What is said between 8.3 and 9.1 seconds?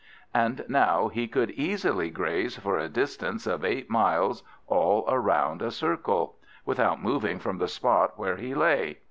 he lay.